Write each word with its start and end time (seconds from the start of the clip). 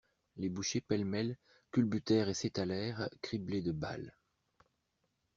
Les 0.37 0.49
bouchers, 0.49 0.81
pêle-mêle, 0.81 1.37
culbutèrent 1.71 2.27
et 2.27 2.33
s'étalèrent, 2.33 3.07
criblés 3.21 3.61
de 3.61 3.71
balles. 3.71 4.15